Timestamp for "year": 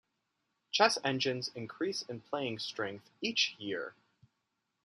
3.59-3.93